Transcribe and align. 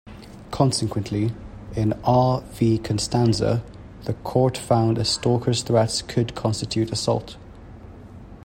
Consequently, 0.49 1.31
in 1.75 1.93
"R 2.03 2.41
v 2.41 2.79
Constanza", 2.79 3.63
the 4.05 4.15
court 4.15 4.57
found 4.57 4.97
a 4.97 5.05
stalker's 5.05 5.61
threats 5.61 6.01
could 6.01 6.33
constitute 6.33 6.91
assault. 6.91 7.37